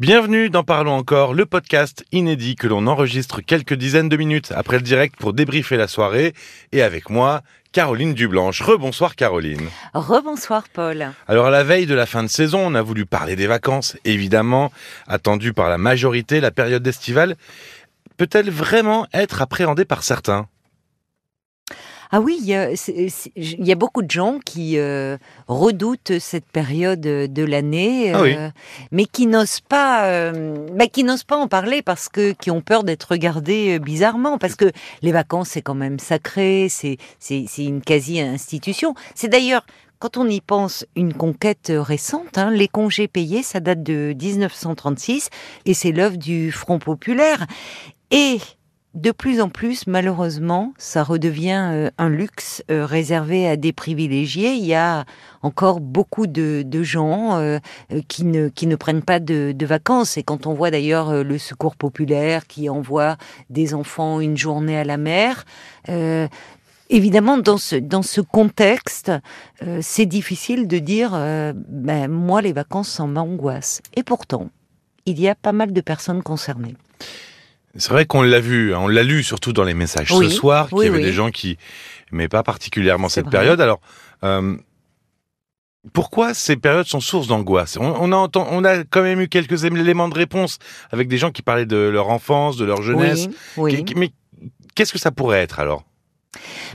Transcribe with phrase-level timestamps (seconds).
[0.00, 4.78] Bienvenue dans Parlons encore, le podcast inédit que l'on enregistre quelques dizaines de minutes après
[4.78, 6.32] le direct pour débriefer la soirée.
[6.72, 7.42] Et avec moi,
[7.72, 8.62] Caroline Dublanche.
[8.62, 9.68] Rebonsoir Caroline.
[9.92, 11.12] Rebonsoir Paul.
[11.28, 13.98] Alors à la veille de la fin de saison, on a voulu parler des vacances,
[14.06, 14.72] évidemment,
[15.06, 17.36] attendues par la majorité, la période estivale.
[18.16, 20.48] Peut-elle vraiment être appréhendée par certains?
[22.12, 25.16] Ah oui, il y, a, beaucoup de gens qui euh,
[25.46, 28.50] redoutent cette période de l'année, ah euh,
[28.90, 32.62] mais qui n'osent pas, euh, bah, qui n'osent pas en parler parce que qui ont
[32.62, 37.80] peur d'être regardés bizarrement, parce que les vacances c'est quand même sacré, c'est c'est une
[37.80, 38.94] quasi institution.
[39.14, 39.64] C'est d'ailleurs
[40.00, 45.28] quand on y pense, une conquête récente, hein, les congés payés, ça date de 1936
[45.66, 47.46] et c'est l'œuvre du Front populaire.
[48.10, 48.38] Et
[48.94, 54.54] de plus en plus, malheureusement, ça redevient euh, un luxe euh, réservé à des privilégiés.
[54.54, 55.04] Il y a
[55.42, 57.58] encore beaucoup de, gens euh,
[58.08, 60.16] qui, ne, qui ne prennent pas de, vacances.
[60.16, 63.16] Et quand on voit d'ailleurs le secours populaire qui envoie
[63.48, 65.44] des enfants une journée à la mer,
[66.92, 69.12] Évidemment, dans ce, dans ce contexte,
[69.80, 73.80] c'est difficile de dire ben, moi, les vacances, ça m'angoisse.
[73.94, 74.50] Et pourtant,
[75.06, 76.74] il y a pas mal de personnes concernées.
[77.76, 80.68] C'est vrai qu'on l'a vu, hein, on l'a lu surtout dans les messages ce soir,
[80.68, 81.56] qu'il y avait des gens qui
[82.10, 83.60] n'aimaient pas particulièrement cette période.
[83.60, 83.80] Alors,
[84.24, 84.56] euh,
[85.92, 87.78] pourquoi ces périodes sont source d'angoisse?
[87.80, 90.58] On, a on a quand même eu quelques éléments de réponse
[90.90, 93.28] avec des gens qui parlaient de leur enfance, de leur jeunesse.
[93.96, 94.10] mais
[94.74, 95.84] qu'est-ce que ça pourrait être alors?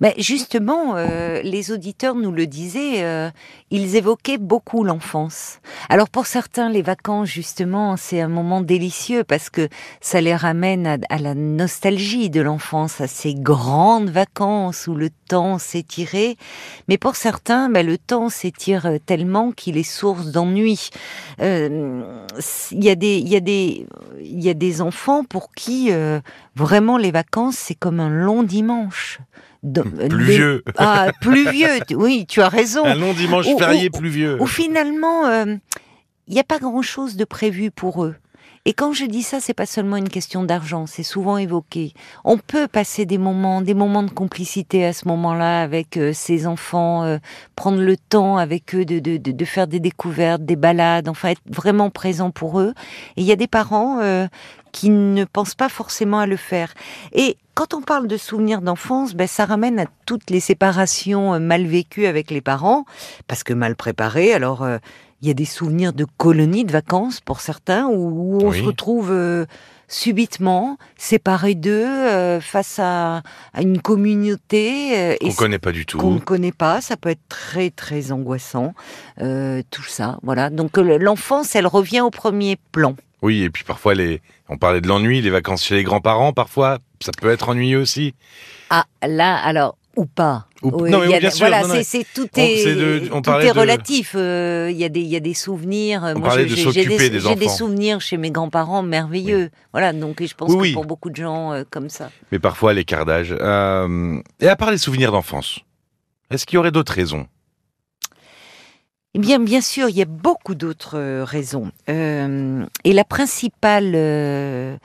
[0.00, 3.30] Mais justement, euh, les auditeurs nous le disaient, euh,
[3.70, 5.58] ils évoquaient beaucoup l'enfance.
[5.88, 9.68] Alors pour certains, les vacances, justement, c'est un moment délicieux parce que
[10.00, 15.58] ça les ramène à, la nostalgie de l'enfance, à ces grandes vacances où le temps
[15.58, 16.36] s'étirait.
[16.88, 20.90] Mais pour certains, ben, le temps s'étire tellement qu'il est source d'ennui.
[21.40, 22.02] Euh,
[22.70, 23.86] il y y
[24.22, 25.90] y a des enfants pour qui
[26.54, 29.20] vraiment les vacances c'est comme un long dimanche.
[29.62, 30.62] Pluvieux.
[30.78, 32.84] Ah, pluvieux, oui, tu as raison.
[32.84, 34.40] Un long dimanche férié pluvieux.
[34.40, 35.56] Ou finalement, euh,
[36.28, 38.14] il n'y a pas grand-chose de prévu pour eux.
[38.66, 41.94] Et quand je dis ça, c'est pas seulement une question d'argent, c'est souvent évoqué.
[42.24, 46.46] On peut passer des moments, des moments de complicité à ce moment-là avec euh, ses
[46.46, 47.16] enfants, euh,
[47.56, 51.40] prendre le temps avec eux de, de, de, faire des découvertes, des balades, enfin être
[51.46, 52.74] vraiment présent pour eux.
[53.16, 54.00] Et il y a des parents
[54.72, 56.74] qui ne pensent pas forcément à le faire.
[57.12, 61.38] Et quand on parle de souvenirs d'enfance, ben, ça ramène à toutes les séparations euh,
[61.38, 62.86] mal vécues avec les parents,
[63.26, 64.32] parce que mal préparées.
[64.32, 64.78] Alors, euh,
[65.20, 69.10] il y a des souvenirs de colonies de vacances pour certains, où, on se retrouve
[69.10, 69.44] euh,
[69.88, 73.22] subitement séparés d'eux face à,
[73.60, 76.80] une communauté qu'on ne connaît pas du tout, qu'on ne connaît pas.
[76.80, 78.72] Ça peut être très très angoissant,
[79.18, 80.18] tout ça.
[80.22, 80.48] Voilà.
[80.48, 82.94] Donc l'enfance, elle revient au premier plan.
[83.22, 86.78] Oui, et puis parfois les, on parlait de l'ennui, les vacances chez les grands-parents, parfois
[87.00, 88.14] ça peut être ennuyeux aussi.
[88.70, 90.46] Ah là, alors ou pas.
[90.62, 94.14] non, mais bien sûr, voilà, c'est tout est, tout est relatif.
[94.16, 96.02] Euh, il y a des, y a des souvenirs.
[96.04, 99.50] On Moi, j'ai des, des, des, souvenirs chez mes grands-parents merveilleux.
[99.72, 102.10] Voilà, donc je pense que pour beaucoup de gens euh, comme ça.
[102.32, 103.34] Mais parfois l'écart d'âge.
[103.38, 105.60] Euh, et à part les souvenirs d'enfance,
[106.30, 107.26] est-ce qu'il y aurait d'autres raisons?
[109.14, 111.72] Eh bien, bien sûr, il y a beaucoup d'autres euh, raisons.
[111.88, 114.76] Euh, et la principale euh,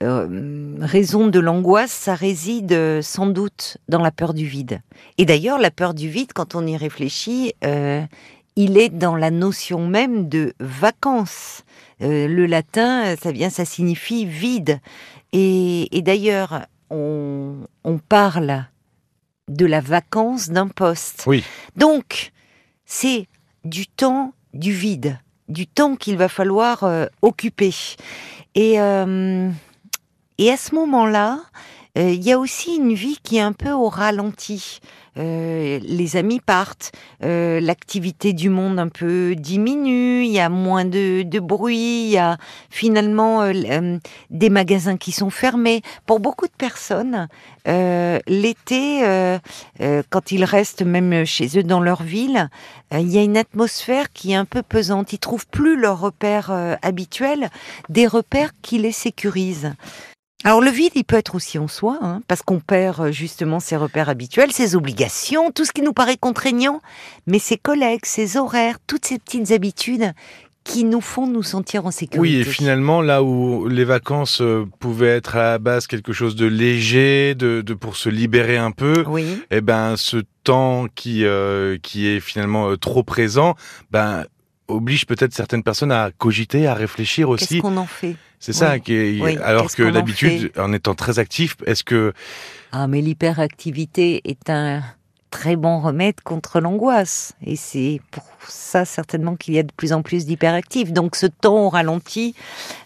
[0.00, 4.80] raison de l'angoisse, ça réside sans doute dans la peur du vide.
[5.18, 7.52] Et d'ailleurs, la peur du vide, quand on y réfléchit,
[8.56, 11.64] il est dans la notion même de vacances.
[12.00, 14.80] le latin, ça vient, ça signifie vide.
[15.32, 18.64] Et, et d'ailleurs, on, on parle
[19.48, 21.24] de la vacance d'un poste.
[21.26, 21.44] Oui.
[21.76, 22.32] Donc,
[22.86, 23.26] c'est
[23.64, 27.74] du temps du vide, du temps qu'il va falloir euh, occuper.
[28.54, 29.50] Et, euh,
[30.38, 31.40] et à ce moment-là,
[31.98, 34.80] euh, il y a aussi une vie qui est un peu au ralenti.
[35.18, 36.92] Euh, les amis partent,
[37.24, 42.18] euh, l'activité du monde un peu diminue, il y a moins de, bruit, il y
[42.18, 42.38] a
[42.70, 43.50] finalement
[44.30, 45.82] des magasins qui sont fermés.
[46.06, 47.28] Pour beaucoup de personnes,
[47.66, 49.38] l'été,
[50.10, 52.48] quand ils restent même chez eux dans leur ville,
[52.92, 55.12] il y a une atmosphère qui est un peu pesante.
[55.12, 56.50] Ils trouvent plus leurs repères
[56.82, 57.50] habituels,
[57.88, 59.72] des repères qui les sécurisent.
[60.44, 63.60] Alors le vide, il peut être aussi en soi, hein, parce qu'on perd euh, justement
[63.60, 66.80] ses repères habituels, ses obligations, tout ce qui nous paraît contraignant,
[67.26, 70.12] mais ses collègues, ses horaires, toutes ces petites habitudes
[70.64, 72.20] qui nous font nous sentir en sécurité.
[72.20, 76.36] Oui, et finalement, là où les vacances euh, pouvaient être à la base quelque chose
[76.36, 79.26] de léger, de, pour se libérer un peu, oui.
[79.50, 83.56] eh ben ce temps qui euh, qui est finalement trop présent,
[83.90, 84.24] ben
[84.70, 87.46] oblige peut-être certaines personnes à cogiter, à réfléchir aussi.
[87.46, 91.56] Qu'est-ce qu'on en fait C'est ça, qui alors que d'habitude, en, en étant très actif,
[91.66, 92.12] est-ce que...
[92.72, 94.82] Ah, mais l'hyperactivité est un
[95.30, 97.32] très bon remède contre l'angoisse.
[97.46, 100.92] Et c'est pour ça certainement qu'il y a de plus en plus d'hyperactifs.
[100.92, 102.34] Donc ce temps au ralenti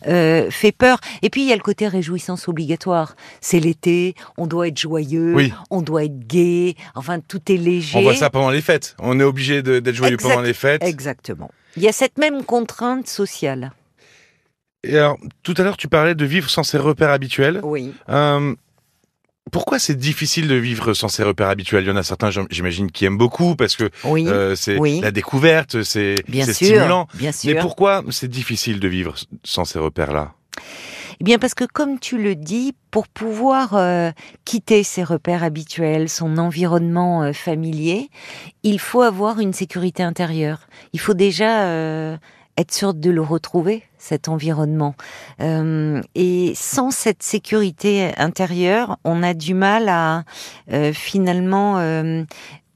[0.07, 0.99] euh, fait peur.
[1.23, 3.17] Et puis il y a le côté réjouissance obligatoire.
[3.41, 5.37] C'est l'été, on doit être joyeux,
[5.71, 7.99] on doit être gai, enfin tout est léger.
[7.99, 8.95] On voit ça pendant les fêtes.
[8.99, 10.85] On est obligé d'être joyeux pendant les fêtes.
[10.85, 11.51] Exactement.
[11.77, 13.73] Il y a cette même contrainte sociale.
[14.85, 17.61] Et alors, tout à l'heure, tu parlais de vivre sans ses repères habituels.
[17.63, 17.93] Oui.
[18.09, 18.55] Euh,
[19.51, 21.85] pourquoi c'est difficile de vivre sans ses repères habituels?
[21.85, 25.83] Il y en a certains, j'imagine, qui aiment beaucoup parce que euh, c'est la découverte,
[25.83, 26.17] c'est
[26.53, 27.09] stimulant.
[27.15, 27.55] Bien sûr.
[27.55, 30.35] Mais pourquoi c'est difficile de vivre sans ces repères-là?
[31.25, 34.11] Eh bien parce que comme tu le dis, pour pouvoir euh,
[34.45, 38.11] quitter ses repères habituels, son environnement euh, familier,
[38.63, 40.69] il faut avoir une sécurité intérieure.
[40.93, 42.19] Il faut déjà
[42.57, 44.95] être sûr de le retrouver, cet environnement.
[45.41, 50.25] Euh, et sans cette sécurité intérieure, on a du mal à
[50.73, 52.25] euh, finalement euh,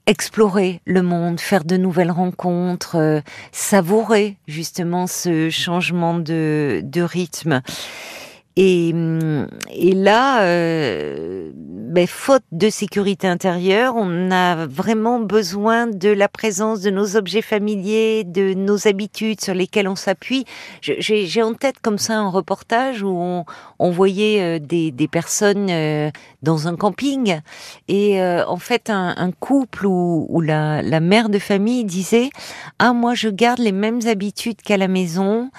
[0.05, 7.61] explorer le monde, faire de nouvelles rencontres, savourer justement ce changement de, de rythme.
[8.61, 8.93] Et,
[9.73, 11.49] et là, euh,
[11.89, 17.41] ben, faute de sécurité intérieure, on a vraiment besoin de la présence de nos objets
[17.41, 20.43] familiers, de nos habitudes sur lesquelles on s'appuie.
[20.81, 23.45] J'ai en tête comme ça un reportage où on,
[23.79, 26.11] on voyait euh, des, des, personnes euh,
[26.43, 27.39] dans un camping
[27.87, 32.29] et euh, en fait un, un couple où, où la, la mère de famille disait
[32.77, 35.49] ah moi je garde les mêmes habitudes qu'à la maison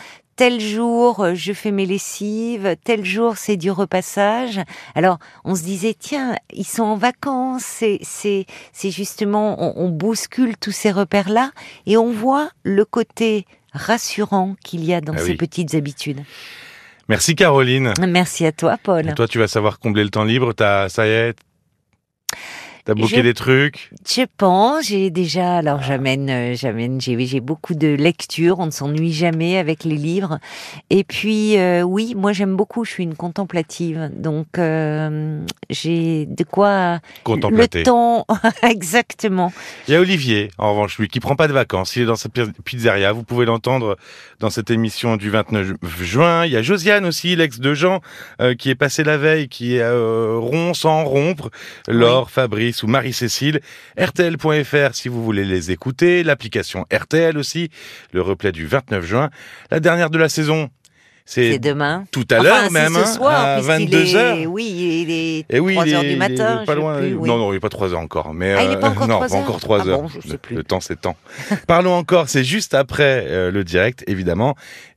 [0.40, 4.58] tel jour euh, je fais mes lessives, tel jour c'est du repassage.
[4.94, 10.56] Alors on se disait tiens ils sont en vacances, c'est c'est c'est justement on, bouscule
[10.56, 11.50] tous ces repères là
[11.84, 13.44] et on voit le côté
[13.74, 16.22] rassurant qu'il y a dans ah ces petites habitudes.
[17.10, 17.92] Merci Caroline.
[18.08, 19.12] Merci à toi Paul.
[19.14, 20.54] toi tu vas savoir combler le temps libre.
[20.56, 21.36] Ça y est,
[22.90, 23.92] T'as booké des trucs?
[24.04, 29.12] Je pense, j'ai déjà, alors j'amène, euh, j'amène, j'ai, beaucoup de lectures, on ne s'ennuie
[29.12, 30.40] jamais avec les livres.
[30.90, 36.42] Et puis, euh, oui, moi j'aime beaucoup, je suis une contemplative, donc euh, j'ai de
[36.42, 36.98] quoi
[37.28, 38.26] le temps,
[38.64, 39.52] exactement.
[39.86, 42.16] Il y a Olivier, en revanche, lui, qui prend pas de vacances, il est dans
[42.16, 42.28] sa
[42.64, 43.98] pizzeria, vous pouvez l'entendre
[44.40, 46.44] dans cette émission du 29 juin.
[46.44, 48.00] Il y a Josiane aussi, l'ex de Jean,
[48.58, 51.50] qui est passé la veille, qui est rond sans rompre,
[51.86, 53.60] Laure, Fabrice, ou Marie-Cécile.
[53.98, 56.22] RTL.fr si vous voulez les écouter.
[56.22, 57.70] L'application RTL aussi.
[58.12, 59.30] Le replay du 29 juin.
[59.70, 60.70] La dernière de la saison.
[61.30, 62.06] C'est demain.
[62.10, 64.46] Tout à l'heure même, ce hein, soir, à 22h.
[64.46, 66.64] Oui, il est 3 oui, h du matin.
[66.66, 67.00] pas loin.
[67.00, 68.34] Non, non, il n'est pas 3 h encore.
[68.34, 70.02] Mais ah, il n'est pas encore non, 3 pas encore 3 ah heures.
[70.02, 70.56] Bon, je sais plus.
[70.56, 71.16] Le, temps, c'est temps.
[71.68, 74.56] Parlons encore, c'est juste après euh, le direct, évidemment.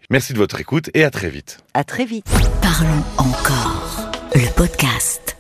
[0.10, 1.60] Merci de votre écoute et à très vite.
[1.76, 2.26] À très vite.
[2.62, 5.33] Parlons encore, le podcast.